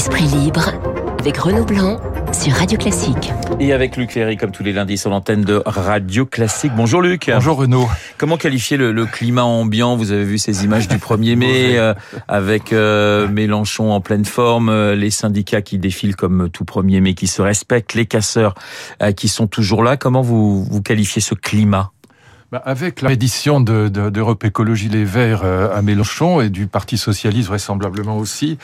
[0.00, 0.72] Esprit libre
[1.18, 2.00] avec Renaud Blanc
[2.32, 3.34] sur Radio Classique.
[3.60, 6.72] Et avec Luc Ferry, comme tous les lundis, sur l'antenne de Radio Classique.
[6.74, 7.30] Bonjour Luc.
[7.30, 7.86] Bonjour Renaud.
[8.16, 11.92] Comment qualifier le, climat ambiant Vous avez vu ces images du 1er mai euh,
[12.28, 17.12] avec euh, Mélenchon en pleine forme, euh, les syndicats qui défilent comme tout 1er mai,
[17.12, 18.54] qui se respectent, les casseurs
[19.18, 19.98] qui sont toujours là.
[19.98, 21.92] Comment vous, vous qualifiez ce climat?
[22.52, 27.46] Bah, avec la d'Europe de, Écologie Les Verts euh, à Mélenchon et du Parti Socialiste
[27.46, 28.58] vraisemblablement aussi,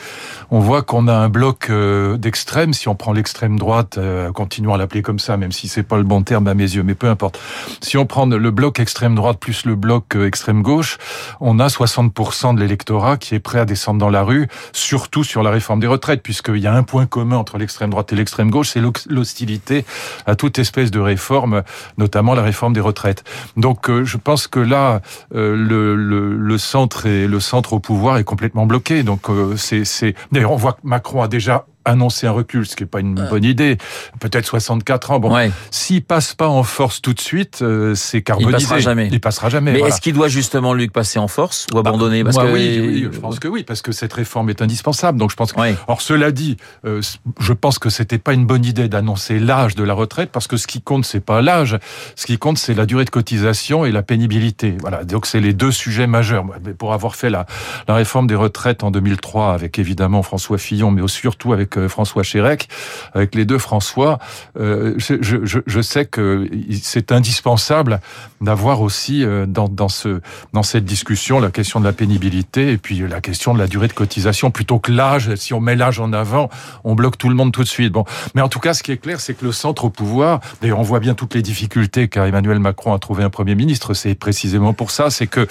[0.51, 4.73] on voit qu'on a un bloc euh, d'extrême, si on prend l'extrême droite, euh, continuons
[4.73, 6.95] à l'appeler comme ça, même si c'est pas le bon terme à mes yeux, mais
[6.95, 7.39] peu importe.
[7.79, 10.97] Si on prend le bloc extrême droite plus le bloc extrême gauche,
[11.39, 15.43] on a 60% de l'électorat qui est prêt à descendre dans la rue, surtout sur
[15.43, 18.49] la réforme des retraites, puisqu'il y a un point commun entre l'extrême droite et l'extrême
[18.49, 19.85] gauche, c'est l'hostilité
[20.25, 21.63] à toute espèce de réforme,
[21.97, 23.23] notamment la réforme des retraites.
[23.55, 25.01] Donc donc euh, je pense que là,
[25.35, 25.95] euh, le,
[26.35, 29.03] le, centre et le centre au pouvoir est complètement bloqué.
[29.03, 32.83] Donc euh, c'est, d'ailleurs, on voit que Macron a déjà annoncer un recul, ce qui
[32.83, 33.77] n'est pas une bonne idée.
[34.19, 35.19] Peut-être 64 ans.
[35.19, 35.51] Bon, ouais.
[35.71, 38.51] s'il passe pas en force tout de suite, euh, c'est carbonisé.
[38.51, 39.09] Il passera jamais.
[39.11, 39.73] Il passera jamais.
[39.73, 42.23] Mais est-ce qu'il doit justement Luc passer en force ou bah, abandonner?
[42.23, 42.51] Parce que...
[42.51, 45.17] oui, oui, je pense que oui, parce que cette réforme est indispensable.
[45.17, 45.53] Donc je pense.
[45.53, 45.59] Que...
[45.87, 47.01] Or cela dit, euh,
[47.39, 50.57] je pense que c'était pas une bonne idée d'annoncer l'âge de la retraite parce que
[50.57, 51.77] ce qui compte c'est pas l'âge,
[52.15, 54.75] ce qui compte c'est la durée de cotisation et la pénibilité.
[54.81, 55.03] Voilà.
[55.03, 56.45] Donc c'est les deux sujets majeurs.
[56.77, 57.45] Pour avoir fait la,
[57.87, 62.23] la réforme des retraites en 2003 avec évidemment François Fillon, mais surtout avec euh, François
[62.23, 62.67] Chérec,
[63.13, 64.19] avec les deux François,
[64.59, 66.49] euh, je, sais que
[66.81, 67.99] c'est indispensable
[68.41, 70.21] d'avoir aussi euh, dans, dans, ce,
[70.53, 73.87] dans cette discussion la question de la pénibilité et puis la question de la durée
[73.87, 75.33] de cotisation plutôt que l'âge.
[75.35, 76.49] Si on met l'âge en avant,
[76.83, 77.91] on bloque tout le monde tout de suite.
[77.93, 80.39] Bon, mais en tout cas, ce qui est clair, c'est que le centre au pouvoir,
[80.61, 83.93] d'ailleurs, on voit bien toutes les difficultés car Emmanuel Macron a trouvé un premier ministre.
[83.93, 85.47] C'est précisément pour ça, c'est que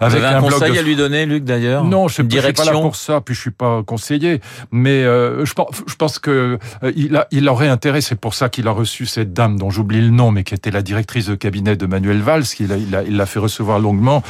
[0.00, 1.84] avec un, conseil à lui donner, Luc, d'ailleurs?
[1.84, 3.20] Non, je ne suis pas là pour ça.
[3.20, 7.48] Puis je suis pas conseiller, mais je pense je pense que euh, il, a, il
[7.48, 10.44] aurait intérêt, c'est pour ça qu'il a reçu cette dame dont j'oublie le nom, mais
[10.44, 13.78] qui était la directrice de cabinet de Manuel Valls, qu'il il l'a il fait recevoir
[13.78, 14.22] longuement,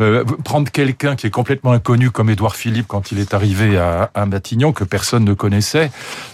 [0.00, 4.10] euh, prendre quelqu'un qui est complètement inconnu comme Édouard Philippe quand il est arrivé à,
[4.14, 5.90] à Matignon, que personne ne connaissait,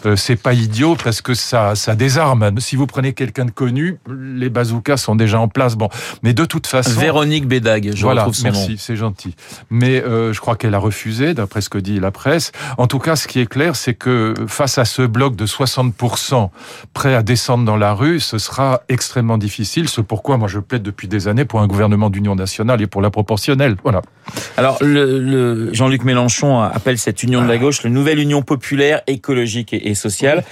[0.06, 2.58] euh, c'est pas idiot parce que ça, ça désarme.
[2.58, 5.76] Si vous prenez quelqu'un de connu, les bazookas sont déjà en place.
[5.76, 5.88] Bon,
[6.22, 9.34] mais de toute façon, Véronique Bédag, je voilà, retrouve son merci, c'est gentil.
[9.70, 12.53] Mais je crois qu'elle a refusé, d'après ce que dit la presse.
[12.78, 16.50] En tout cas, ce qui est clair, c'est que face à ce bloc de 60%
[16.93, 19.88] prêt à descendre dans la rue, ce sera extrêmement difficile.
[19.88, 23.03] C'est pourquoi moi je plaide depuis des années pour un gouvernement d'union nationale et pour
[23.03, 23.77] la proportionnelle.
[23.83, 24.03] Voilà.
[24.56, 29.72] Alors le, Jean-Luc Mélenchon appelle cette union de la gauche la nouvelle union populaire, écologique
[29.72, 30.44] et, sociale.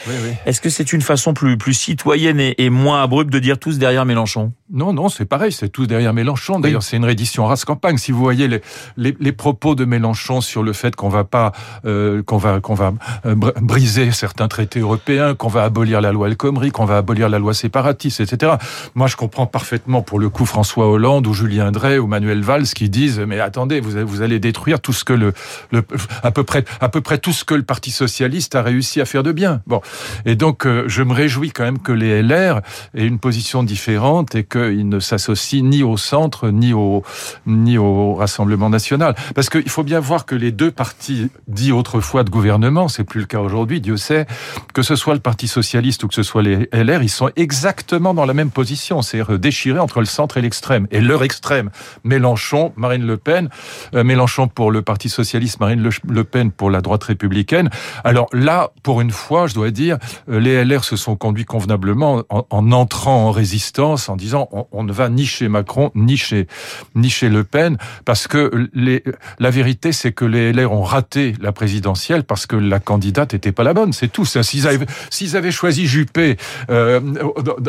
[0.46, 3.78] Est-ce que c'est une façon plus, plus citoyenne et, et moins abrupte de dire tous
[3.78, 4.52] derrière Mélenchon?
[4.74, 6.58] Non, non, c'est pareil, c'est tous derrière Mélenchon.
[6.58, 7.98] D'ailleurs, c'est une réédition race campagne.
[7.98, 8.62] Si vous voyez les,
[8.96, 11.52] les, les propos de Mélenchon sur le fait qu'on va pas,
[11.84, 12.94] euh, qu'on va, qu'on va
[13.26, 17.28] euh, briser certains traités européens, qu'on va abolir la loi El Khomri, qu'on va abolir
[17.28, 18.54] la loi séparatiste, etc.
[18.94, 22.68] Moi, je comprends parfaitement pour le coup François Hollande ou Julien Drey ou Manuel Valls
[22.68, 25.34] qui disent mais attendez, vous, vous allez détruire tout ce que le,
[25.70, 25.82] le,
[26.22, 29.04] à peu près à peu près tout ce que le Parti socialiste a réussi à
[29.04, 29.60] faire de bien.
[29.66, 29.82] Bon,
[30.24, 32.62] et donc euh, je me réjouis quand même que les LR
[32.94, 37.02] aient une position différente et qu'ils ne s'associent ni au centre ni au
[37.46, 42.24] ni au Rassemblement national, parce qu'il faut bien voir que les deux partis dits autrefois
[42.24, 44.26] de gouvernement, c'est plus le cas aujourd'hui, Dieu sait,
[44.74, 48.14] que ce soit le Parti socialiste ou que ce soit les LR, ils sont exactement
[48.14, 50.86] dans la même position, c'est-à-dire déchirés entre le centre et l'extrême.
[50.90, 51.70] Et leur extrême,
[52.04, 53.48] Mélenchon, Marine Le Pen,
[53.94, 57.70] euh, Mélenchon pour le Parti socialiste, Marine Le, Pen pour la droite républicaine.
[58.04, 62.22] Alors là, pour une fois, je dois dire, euh, les LR se sont conduits convenablement
[62.30, 66.46] en, entrant en résistance, en disant on, ne va ni chez Macron ni chez
[66.94, 69.02] ni chez Le Pen, parce que les,
[69.38, 73.52] la vérité, c'est que les LR ont raté la présidentielle parce que la candidate n'était
[73.52, 73.92] pas la bonne.
[73.92, 74.24] C'est tout.
[74.24, 76.36] S'ils avaient, s'ils avaient choisi Juppé
[76.70, 77.00] euh,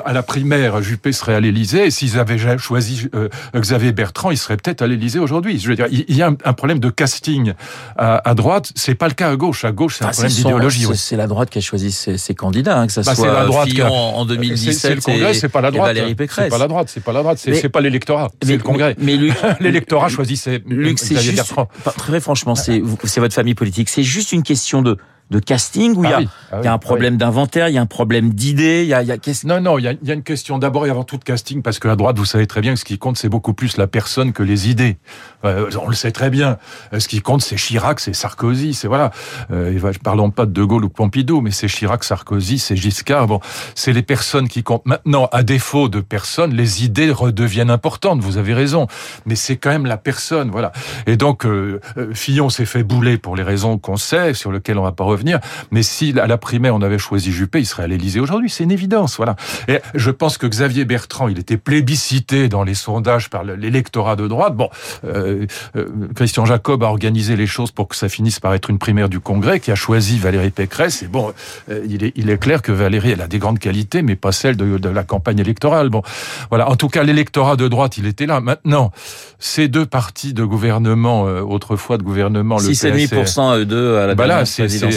[0.06, 1.92] à la primaire, Juppé serait à l'Élysée.
[1.92, 5.60] S'ils avaient choisi euh, Xavier Bertrand, il serait peut-être à l'Élysée aujourd'hui.
[5.60, 7.54] Je veux dire, il y a un, problème de casting
[7.98, 8.72] à, à droite.
[8.76, 9.66] C'est pas le cas à gauche.
[9.66, 10.88] À gauche, c'est un ah, problème d'idéologie.
[10.96, 13.70] C'est la droite qui a choisi ses, candidats, hein, que ça bah, soit la droite
[13.70, 15.88] Fillon en 2017 c'est le Congrès, c'est pas la droite.
[15.88, 16.52] Valérie Pécresse.
[16.64, 18.96] C'est pas la droite, c'est pas la droite, c'est pas l'électorat, c'est le Congrès.
[19.00, 19.18] Mais,
[19.60, 21.54] l'électorat choisit ses Luc, c'est juste,
[21.98, 23.90] très franchement, c'est votre famille politique.
[23.90, 24.98] C'est juste une question de
[25.32, 27.76] de casting où il y, a, ah ah il y a un problème d'inventaire, il
[27.76, 29.88] y a un problème d'idée, il y a, il y a non non il y
[29.88, 31.96] a, il y a une question d'abord et avant tout de casting parce que à
[31.96, 34.44] droite vous savez très bien que ce qui compte c'est beaucoup plus la personne que
[34.44, 34.98] les idées.
[35.46, 36.58] Euh, on le sait très bien.
[36.94, 39.12] Euh, ce qui compte c'est Chirac, c'est Sarkozy, c'est voilà.
[39.52, 43.28] Euh, parlons pas de De Gaulle ou Pompidou, mais c'est Chirac, Sarkozy, c'est Giscard.
[43.28, 43.40] Bon,
[43.76, 44.86] c'est les personnes qui comptent.
[44.86, 48.22] Maintenant, à défaut de personnes, les idées redeviennent importantes.
[48.22, 48.88] Vous avez raison,
[49.26, 50.72] mais c'est quand même la personne, voilà.
[51.08, 51.80] Et donc euh,
[52.14, 55.40] Fillon s'est fait bouler pour les raisons qu'on sait, sur lesquelles on va pas revenir.
[55.72, 58.50] Mais si à la primaire on avait choisi Juppé, il serait à l'Élysée aujourd'hui.
[58.50, 59.36] C'est une évidence, voilà.
[59.68, 64.28] Et je pense que Xavier Bertrand, il était plébiscité dans les sondages par l'électorat de
[64.28, 64.56] droite.
[64.56, 64.70] Bon,
[65.06, 65.46] euh,
[65.76, 69.10] euh, Christian Jacob a organisé les choses pour que ça finisse par être une primaire
[69.10, 71.04] du Congrès, qui a choisi Valérie Pécresse.
[71.04, 71.34] Et bon,
[71.70, 74.32] euh, il, est, il est clair que Valérie, elle a des grandes qualités, mais pas
[74.32, 75.90] celles de, de la campagne électorale.
[75.90, 76.02] Bon,
[76.50, 76.70] voilà.
[76.70, 78.42] En tout cas, l'électorat de droite, il était là.
[78.42, 78.92] Maintenant,
[79.40, 84.16] ces deux partis de gouvernement, euh, autrefois de gouvernement, le 6,5% eux deux à la
[84.16, 84.46] bah là,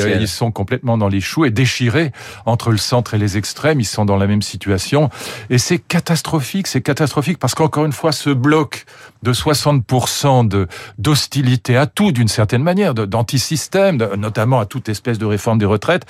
[0.06, 2.12] ils sont complètement dans les choux et déchirés
[2.44, 3.80] entre le centre et les extrêmes.
[3.80, 5.10] Ils sont dans la même situation.
[5.50, 8.84] Et c'est catastrophique, c'est catastrophique parce qu'encore une fois, ce bloc
[9.22, 10.68] de 60% de
[10.98, 16.04] d'hostilité à tout d'une certaine manière, d'antisystème, notamment à toute espèce de réforme des retraites,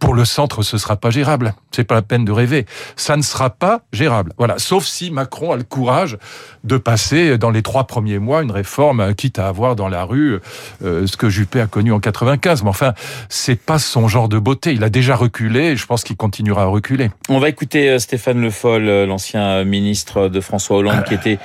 [0.00, 1.54] pour le centre, ce sera pas gérable.
[1.70, 2.66] C'est pas la peine de rêver.
[2.96, 4.32] Ça ne sera pas gérable.
[4.38, 4.58] Voilà.
[4.58, 6.18] Sauf si Macron a le courage
[6.64, 10.40] de passer dans les trois premiers mois une réforme, quitte à avoir dans la rue
[10.82, 12.62] euh, ce que Juppé a connu en 95.
[12.62, 12.94] Mais enfin,
[13.28, 14.72] c'est pas son genre de beauté.
[14.72, 17.10] Il a déjà reculé et je pense qu'il continuera à reculer.
[17.28, 21.38] On va écouter euh, Stéphane Le Foll, euh, l'ancien ministre de François Hollande, qui était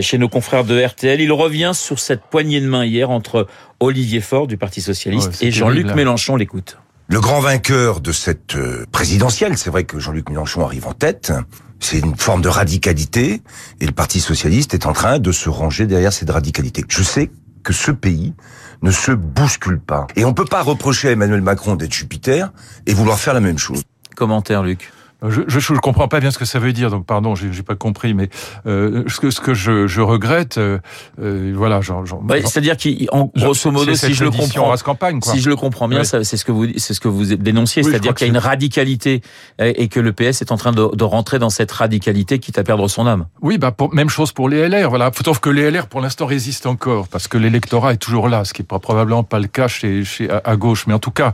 [0.00, 1.20] chez nos confrères de RTL.
[1.20, 3.46] Il revient sur cette poignée de main hier entre
[3.80, 6.36] Olivier Faure du Parti Socialiste et Jean-Luc Mélenchon.
[6.36, 6.78] L'écoute.
[7.08, 8.56] Le grand vainqueur de cette
[8.92, 11.32] présidentielle, c'est vrai que Jean-Luc Mélenchon arrive en tête,
[11.80, 13.42] c'est une forme de radicalité
[13.80, 16.84] et le Parti socialiste est en train de se ranger derrière cette radicalité.
[16.88, 17.30] Je sais
[17.62, 18.34] que ce pays
[18.82, 20.06] ne se bouscule pas.
[20.16, 22.52] Et on peut pas reprocher à Emmanuel Macron d'être Jupiter
[22.86, 23.82] et vouloir faire la même chose.
[24.16, 24.92] Commentaire, Luc.
[25.26, 27.74] Je, je, je, comprends pas bien ce que ça veut dire, donc pardon, j'ai, pas
[27.74, 28.30] compris, mais
[28.66, 30.78] euh, ce que ce que je, je regrette, euh,
[31.20, 35.32] euh voilà, genre, genre c'est-à-dire qu'en grosso modo, si je le comprends, campagne, quoi.
[35.32, 38.14] si je le comprends bien, c'est ce que vous c'est ce que vous dénonciez, c'est-à-dire
[38.14, 39.22] qu'il y a une radicalité
[39.58, 42.62] et que le PS est en train de, de rentrer dans cette radicalité quitte à
[42.62, 43.26] perdre son âme.
[43.42, 46.26] Oui, bah pour, même chose pour les LR, voilà, sauf que les LR pour l'instant
[46.26, 49.48] résistent encore parce que l'électorat est toujours là, ce qui est pas, probablement pas le
[49.48, 51.32] cas chez, chez à, gauche, mais en tout cas,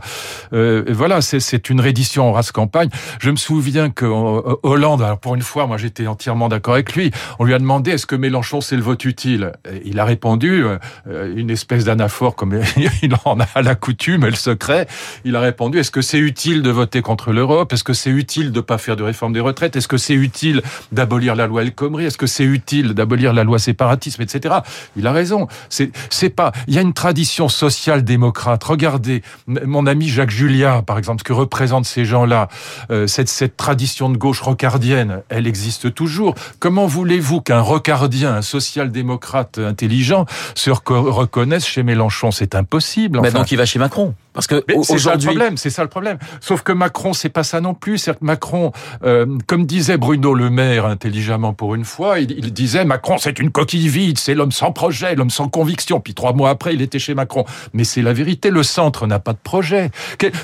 [0.53, 2.89] euh, voilà, c'est, c'est une reddition en race campagne.
[3.19, 6.75] Je me souviens bien que euh, Hollande, alors pour une fois, moi j'étais entièrement d'accord
[6.75, 9.51] avec lui, on lui a demandé est-ce que Mélenchon c'est le vote utile?
[9.83, 12.57] Il a répondu, euh, une espèce d'anaphore comme
[13.03, 14.87] il en a la coutume et le secret,
[15.25, 17.73] il a répondu est-ce que c'est utile de voter contre l'Europe?
[17.73, 19.75] Est-ce que c'est utile de pas faire de réforme des retraites?
[19.75, 20.61] Est-ce que c'est utile
[20.93, 22.05] d'abolir la loi El Khomri?
[22.05, 24.55] Est-ce que c'est utile d'abolir la loi séparatisme, etc.
[24.95, 25.49] Il a raison.
[25.67, 26.53] C'est pas.
[26.67, 28.63] Il y a une tradition social-démocrate.
[28.63, 32.47] Regardez mon ami Jacques Julien, par exemple, ce que représentent ces gens-là,
[32.89, 36.35] euh, cette cette tradition de gauche rocardienne, elle existe toujours.
[36.59, 42.29] Comment voulez-vous qu'un rocardien, un social-démocrate intelligent, se reconnaisse chez Mélenchon?
[42.29, 43.17] C'est impossible.
[43.17, 43.31] Enfin.
[43.31, 44.13] donc il va chez Macron.
[44.33, 46.19] Parce que c'est ça le problème, c'est ça le problème.
[46.41, 47.97] Sauf que Macron, c'est pas ça non plus.
[47.97, 48.71] C'est que Macron,
[49.03, 53.39] euh, comme disait Bruno Le Maire intelligemment pour une fois, il, il disait Macron, c'est
[53.39, 55.99] une coquille vide, c'est l'homme sans projet, l'homme sans conviction.
[55.99, 57.45] Puis trois mois après, il était chez Macron.
[57.73, 58.51] Mais c'est la vérité.
[58.51, 59.89] Le centre n'a pas de projet.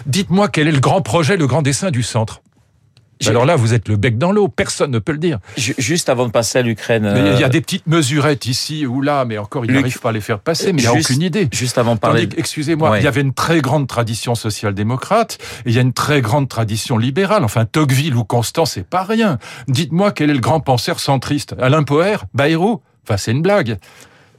[0.07, 2.41] Dites-moi quel est le grand projet, le grand dessin du centre?
[3.27, 5.39] Alors là, vous êtes le bec dans l'eau, personne ne peut le dire.
[5.57, 7.12] Juste avant de passer à l'Ukraine.
[7.15, 10.09] Il y a euh, des petites mesurettes ici ou là, mais encore, il n'arrive pas
[10.09, 11.47] à les faire passer, mais il n'y a aucune idée.
[11.51, 12.27] Juste avant de parler.
[12.38, 16.21] Excusez-moi, il y avait une très grande tradition social-démocrate et il y a une très
[16.21, 17.44] grande tradition libérale.
[17.44, 19.38] Enfin, Tocqueville ou Constant, c'est pas rien.
[19.67, 22.81] Dites-moi quel est le grand penseur centriste Alain Poher Bayrou?
[23.03, 23.77] Enfin, c'est une blague.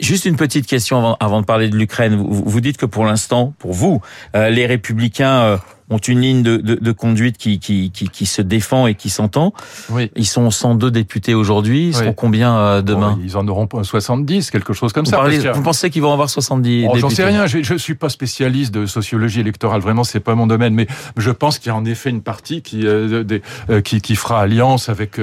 [0.00, 2.16] Juste une petite question avant, de parler de l'Ukraine.
[2.16, 4.00] Vous, vous, dites que pour l'instant, pour vous,
[4.34, 5.56] euh, les républicains euh,
[5.92, 9.10] ont une ligne de, de, de conduite qui, qui, qui, qui, se défend et qui
[9.10, 9.52] s'entend.
[9.90, 10.10] Oui.
[10.16, 11.88] Ils sont 102 députés aujourd'hui.
[11.88, 15.52] Ils seront combien euh, demain Ils en auront 70, quelque chose comme vous ça.
[15.52, 17.46] vous pensez qu'ils vont avoir 70 oh, J'en sais rien.
[17.46, 19.80] Je, je suis pas spécialiste de sociologie électorale.
[19.80, 20.74] Vraiment, c'est pas mon domaine.
[20.74, 24.00] Mais je pense qu'il y a en effet une partie qui, euh, des, euh, qui,
[24.00, 25.18] qui, fera alliance avec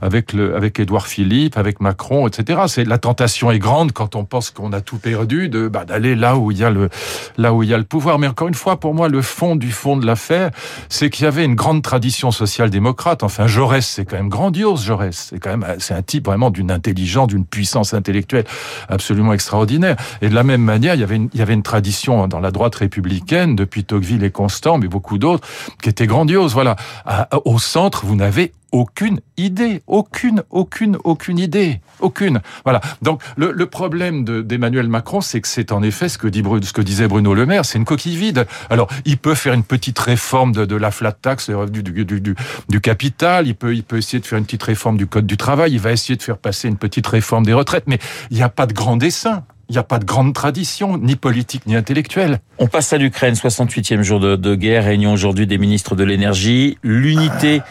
[0.00, 2.60] avec le avec Édouard Philippe, avec Macron, etc.
[2.68, 6.14] C'est la tentation est grande quand on pense qu'on a tout perdu de bah, d'aller
[6.14, 6.88] là où il y a le
[7.36, 8.18] là où il y a le pouvoir.
[8.18, 10.50] Mais encore une fois, pour moi, le fond du fond de l'affaire,
[10.88, 13.22] c'est qu'il y avait une grande tradition social-démocrate.
[13.22, 15.28] Enfin, Jaurès, c'est quand même grandiose, Jaurès.
[15.30, 18.44] C'est quand même, c'est un type vraiment d'une intelligence, d'une puissance intellectuelle
[18.88, 19.96] absolument extraordinaire.
[20.22, 22.40] Et de la même manière, il y avait une, il y avait une tradition dans
[22.40, 25.46] la droite républicaine, depuis Tocqueville et Constant, mais beaucoup d'autres,
[25.82, 26.54] qui était grandiose.
[26.54, 26.76] Voilà.
[27.44, 32.40] au centre, vous n'avez aucune idée, aucune, aucune, aucune idée, aucune.
[32.64, 32.80] Voilà.
[33.02, 36.72] Donc le, le problème d'Emmanuel Macron, c'est que c'est en effet ce que, dit, ce
[36.72, 38.46] que disait Bruno Le Maire, c'est une coquille vide.
[38.68, 42.34] Alors il peut faire une petite réforme de, de la flat tax, du, du, du,
[42.68, 45.36] du, capital, il peut, il peut essayer de faire une petite réforme du code du
[45.36, 47.98] travail, il va essayer de faire passer une petite réforme des retraites, mais
[48.30, 49.44] il n'y a pas de grand dessin.
[49.68, 52.38] Il n'y a pas de grande tradition, ni politique, ni intellectuelle.
[52.58, 56.78] On passe à l'Ukraine, 68e jour de, de guerre, réunion aujourd'hui des ministres de l'énergie.
[56.84, 57.62] L'unité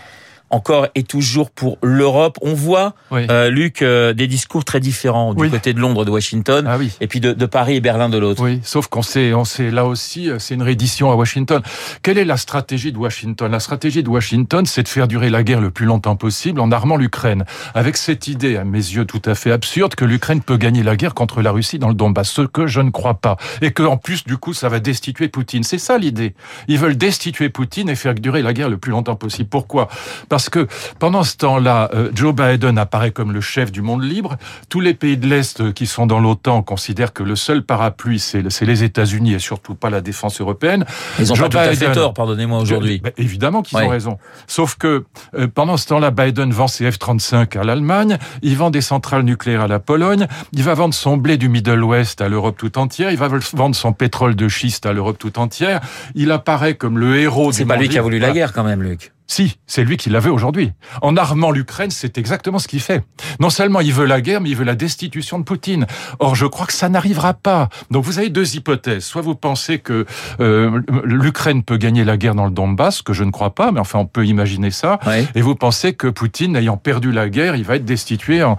[0.50, 2.38] encore et toujours pour l'Europe.
[2.42, 6.66] On voit, euh, Luc, euh, des discours très différents du côté de Londres, de Washington,
[6.68, 6.92] ah, oui.
[7.02, 8.44] et puis de, de, Paris et Berlin de l'autre.
[8.44, 11.62] Oui, sauf qu'on sait, on sait là aussi, euh, c'est une réédition à Washington.
[12.02, 13.52] Quelle est la stratégie de Washington?
[13.52, 16.72] La stratégie de Washington, c'est de faire durer la guerre le plus longtemps possible en
[16.72, 20.58] armant l'Ukraine, avec cette idée, à mes yeux tout à fait absurde, que l'Ukraine peut
[20.58, 23.38] gagner la guerre contre la Russie dans le Donbass, ce que je ne crois pas,
[23.62, 25.64] et que en plus, du coup, ça va destituer Poutine.
[25.64, 26.36] C'est ça l'idée.
[26.68, 29.50] Ils veulent destituer Poutine et faire durer la guerre le plus longtemps possible.
[29.50, 29.90] Pourquoi?
[30.36, 30.68] Parce que
[31.00, 34.36] pendant ce temps-là, euh, Joe Biden apparaît comme le chef du monde libre.
[34.68, 38.20] Tous les pays de l'Est euh, qui sont dans l'OTAN considèrent que le seul parapluie,
[38.20, 40.84] c'est les États-Unis et surtout pas la défense européenne.
[41.20, 43.00] Ils ont pas tout à fait tort, pardonnez-moi, aujourd'hui.
[43.00, 44.18] Ben, évidemment qu'ils ont raison.
[44.46, 45.06] Sauf que
[45.38, 49.62] euh, pendant ce temps-là, Biden vend ses F-35 à l'Allemagne, il vend des centrales nucléaires
[49.62, 53.10] à la Pologne, il va vendre son blé du Middle West à l'Europe tout entière,
[53.10, 55.80] il va vendre son pétrole de schiste à l'Europe tout entière.
[56.14, 57.54] Il apparaît comme le héros.
[57.54, 59.15] C'est pas lui qui a voulu la guerre quand même, Luc.
[59.28, 60.72] Si, c'est lui qui la veut aujourd'hui.
[61.02, 63.04] En armant l'Ukraine, c'est exactement ce qu'il fait.
[63.40, 65.88] Non seulement il veut la guerre, mais il veut la destitution de Poutine.
[66.20, 67.70] Or, je crois que ça n'arrivera pas.
[67.90, 69.04] Donc, vous avez deux hypothèses.
[69.04, 70.06] Soit vous pensez que
[70.40, 73.80] euh, l'Ukraine peut gagner la guerre dans le Donbass, que je ne crois pas, mais
[73.80, 75.00] enfin, on peut imaginer ça.
[75.34, 78.58] Et vous pensez que Poutine, ayant perdu la guerre, il va être destitué, en,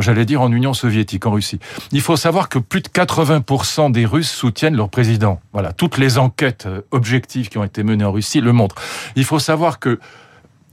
[0.00, 1.60] j'allais dire, en Union soviétique, en Russie.
[1.92, 5.40] Il faut savoir que plus de 80% des Russes soutiennent leur président.
[5.52, 8.76] Voilà, toutes les enquêtes euh, objectives qui ont été menées en Russie le montrent.
[9.16, 9.98] Il faut savoir que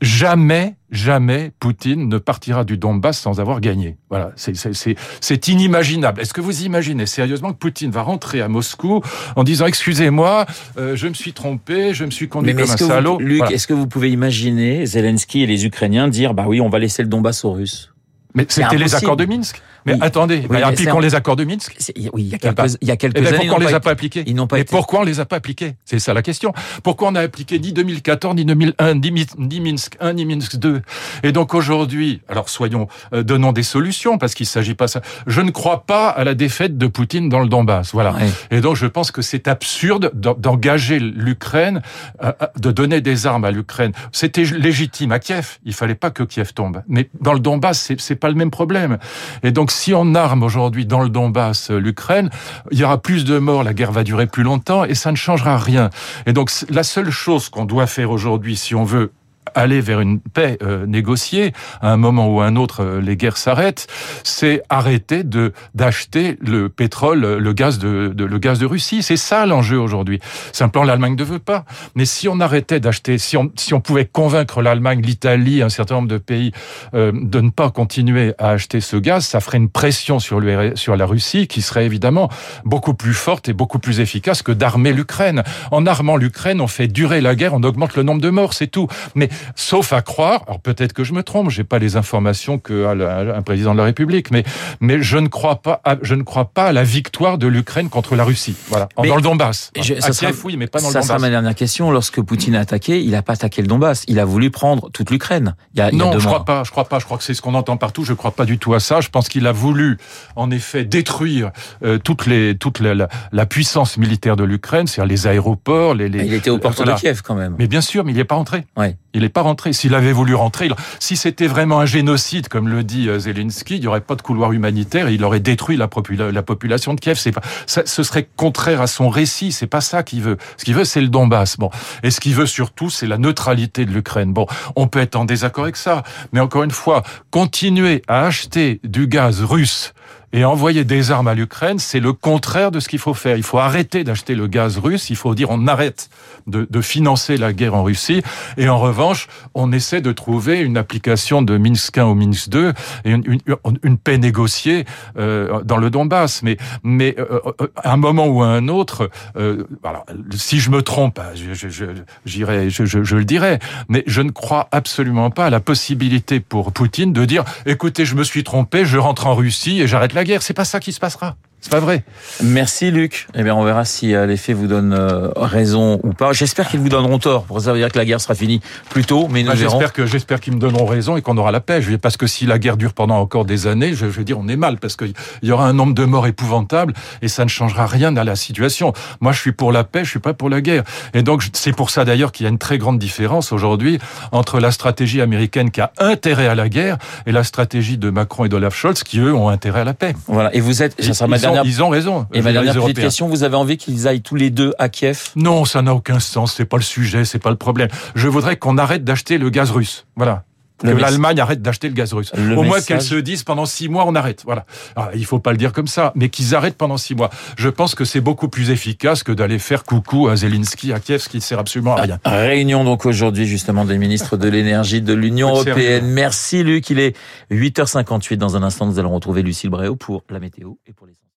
[0.06, 3.98] jamais, jamais Poutine ne partira du Donbass sans avoir gagné.
[4.10, 6.22] Voilà, c'est inimaginable.
[6.22, 9.02] Est-ce que vous imaginez sérieusement que Poutine va rentrer à Moscou
[9.36, 10.46] en disant excusez-moi,
[10.78, 13.18] euh, je me suis trompé, je me suis conduit comme un salaud.
[13.20, 16.80] Luc, est-ce que vous pouvez imaginer Zelensky et les Ukrainiens dire bah oui, on va
[16.80, 17.92] laisser le Donbass aux Russes?
[18.36, 19.62] Mais c'était les accords de Minsk.
[19.86, 21.76] Mais attendez, oui, appliquons les accords de Minsk.
[22.14, 23.38] Oui, il y a quelques, il y a quelques eh années.
[23.38, 24.72] Pourquoi on les a pas appliqués Ils n'ont pas mais été...
[24.72, 26.54] pourquoi on les a pas appliqués C'est ça la question.
[26.84, 30.82] Pourquoi on a appliqué ni 2014, ni 2001, ni, Minsk 1, ni Minsk 2
[31.24, 35.02] Et donc aujourd'hui, alors soyons, euh, donnons des solutions parce qu'il s'agit pas ça.
[35.28, 37.92] Je ne crois pas à la défaite de Poutine dans le Donbass.
[37.94, 38.16] Voilà.
[38.52, 41.82] Et donc je pense que c'est absurde d'engager l'Ukraine,
[42.24, 43.92] euh, euh, de donner des armes à l'Ukraine.
[44.12, 45.60] C'était légitime à Kiev.
[45.64, 46.82] Il fallait pas que Kiev tombe.
[46.88, 48.98] Mais dans le Donbass, c'est pas le même problème.
[49.44, 52.30] Et donc si on arme aujourd'hui dans le Donbass euh, l'Ukraine,
[52.72, 55.18] il y aura plus de morts, la guerre va durer plus longtemps et ça ne
[55.18, 55.90] changera rien.
[56.26, 59.12] Et donc la seule chose qu'on doit faire aujourd'hui si on veut
[59.56, 63.18] aller vers une paix euh, négociée, à un moment ou à un autre, euh, les
[63.18, 63.88] guerres s'arrêtent,
[64.24, 69.02] c'est arrêter de d'acheter le pétrole, le gaz de, de le gaz de Russie.
[69.02, 70.20] C'est ça l'enjeu aujourd'hui.
[70.52, 71.66] Simplement, l'Allemagne ne veut pas.
[71.96, 75.96] Mais si on arrêtait d'acheter, si on si on pouvait convaincre l'Allemagne, l'Italie, un certain
[75.96, 76.52] nombre de pays
[76.94, 80.42] euh, de ne pas continuer à acheter ce gaz, ça ferait une pression sur
[80.76, 82.30] sur la Russie qui serait évidemment
[82.66, 85.44] beaucoup plus forte et beaucoup plus efficace que d'armer l'Ukraine.
[85.72, 88.68] En armant l'Ukraine, on fait durer la guerre, on augmente le nombre de morts, c'est
[88.68, 88.88] tout.
[89.16, 92.86] Mais Sauf à croire, alors peut-être que je me trompe, j'ai pas les informations que
[92.86, 94.44] un président de la République, mais
[94.80, 97.90] mais je ne crois pas, à, je ne crois pas à la victoire de l'Ukraine
[97.90, 98.56] contre la Russie.
[98.68, 99.72] Voilà, dans le Donbass.
[99.80, 101.08] Je, à Kiev, oui, mais pas dans le Donbass.
[101.08, 101.92] Ça sera ma dernière question.
[101.92, 105.12] Lorsque Poutine a attaqué, il a pas attaqué le Donbass, il a voulu prendre toute
[105.12, 105.56] l'Ukraine.
[105.94, 106.64] non, je crois pas.
[106.64, 107.00] Je crois pas.
[107.00, 108.04] Je crois que c'est ce qu'on entend partout.
[108.04, 109.02] Je crois pas du tout à ça.
[109.02, 109.98] Je pense qu'il a voulu,
[110.36, 111.52] en effet, détruire
[111.84, 116.26] euh, toutes les toute la, la, puissance militaire de l'Ukraine, c'est-à-dire les aéroports, les, les.
[116.26, 117.56] Il était aux portes de Kiev quand même.
[117.60, 118.66] Mais bien sûr, mais il n'est pas entré.
[118.78, 118.98] Ouais.
[119.14, 119.74] Il n'est pas rentré.
[119.74, 123.82] S'il avait voulu rentrer, si c'était vraiment un génocide, comme le dit euh, Zelensky, il
[123.82, 125.90] n'y aurait pas de couloir humanitaire et il aurait détruit la,
[126.32, 127.18] la population de Kiev.
[127.20, 129.52] C'est pas, ce serait contraire à son récit.
[129.52, 130.38] C'est pas ça qu'il veut.
[130.56, 131.58] Ce qu'il veut, c'est le Donbass.
[131.58, 131.70] Bon.
[132.02, 134.32] Et ce qu'il veut surtout, c'est la neutralité de l'Ukraine.
[134.32, 134.48] Bon.
[134.78, 136.04] On peut être en désaccord avec ça.
[136.32, 139.94] Mais encore une fois, continuer à acheter du gaz russe
[140.34, 143.38] et envoyer des armes à l'Ukraine, c'est le contraire de ce qu'il faut faire.
[143.38, 146.10] Il faut arrêter d'acheter le gaz russe, il faut dire on arrête
[146.48, 148.22] de, de, financer la guerre en Russie,
[148.58, 152.74] et en revanche, on essaie de trouver une application de Minsk 1 au Minsk 2
[153.06, 153.40] et une, une,
[153.84, 154.86] une paix négociée
[155.18, 156.44] euh, dans le Donbass.
[156.44, 160.70] Mais, mais euh, euh à un moment ou à un autre, euh, alors, si je
[160.70, 163.60] me trompe, je, je, je, je, je le dirai,
[163.90, 168.16] mais je ne crois absolument pas à la possibilité pour Poutine de dire écoutez, je
[168.16, 170.44] me suis trompé, je rentre en Russie et j'arrête la guerre.
[170.44, 171.38] C'est pas ça qui se passera.
[171.66, 172.04] C'est pas vrai.
[172.44, 173.26] Merci Luc.
[173.34, 176.32] Eh bien, on verra si euh, les faits vous donnent euh, raison ou pas.
[176.32, 177.46] J'espère qu'ils vous donneront tort.
[177.46, 179.92] Pour ça veut dire que la guerre sera finie plus tôt, mais nous bah, J'espère
[179.92, 181.82] que j'espère qu'ils me donneront raison et qu'on aura la paix.
[181.82, 184.38] Je parce que si la guerre dure pendant encore des années, je, je veux dire,
[184.38, 186.94] on est mal parce qu'il y aura un nombre de morts épouvantable
[187.24, 188.94] et ça ne changera rien à la situation.
[189.20, 190.84] Moi, je suis pour la paix, je suis pas pour la guerre.
[191.16, 193.98] Et donc, c'est pour ça d'ailleurs qu'il y a une très grande différence aujourd'hui
[194.32, 198.46] entre la stratégie américaine qui a intérêt à la guerre et la stratégie de Macron
[198.46, 200.14] et d'Olaf Scholz qui eux ont intérêt à la paix.
[200.28, 200.54] Voilà.
[200.54, 202.28] Et vous êtes, ça sera ma dernière ils ont raison.
[202.34, 205.30] Et ma dernière petite question, vous avez envie qu'ils aillent tous les deux à Kiev?
[205.36, 206.54] Non, ça n'a aucun sens.
[206.56, 207.90] C'est pas le sujet, c'est pas le problème.
[208.16, 210.06] Je voudrais qu'on arrête d'acheter le gaz russe.
[210.16, 210.44] Voilà.
[210.78, 212.32] que l'Allemagne arrête d'acheter le gaz russe.
[212.34, 214.44] Au moins qu'elle se dise pendant six mois, on arrête.
[214.46, 214.66] Voilà.
[214.96, 217.30] Alors, il faut pas le dire comme ça, mais qu'ils arrêtent pendant six mois.
[217.58, 221.22] Je pense que c'est beaucoup plus efficace que d'aller faire coucou à Zelensky, à Kiev,
[221.22, 222.20] ce qui ne sert absolument à rien.
[222.26, 226.06] Réunion donc aujourd'hui justement des ministres de l'énergie de l'Union européenne.
[226.08, 227.16] Merci Luc, il est
[227.52, 228.38] 8h58.
[228.38, 231.14] Dans un instant, nous allons retrouver Lucille Bréau pour la météo et pour les